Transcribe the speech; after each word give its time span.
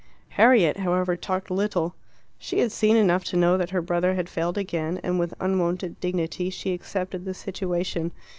Harriet, 0.29 0.77
however, 0.77 1.15
talked 1.15 1.51
little. 1.51 1.93
She 2.39 2.57
had 2.57 2.71
seen 2.71 2.95
enough 2.97 3.23
to 3.25 3.37
know 3.37 3.55
that 3.55 3.69
her 3.69 3.83
brother 3.83 4.15
had 4.15 4.29
failed 4.29 4.57
again, 4.57 4.99
and 5.03 5.19
with 5.19 5.35
unwonted 5.39 5.99
dignity 5.99 6.49
she 6.49 6.73
accepted 6.73 7.23
the 7.23 7.35
situation. 7.35 8.11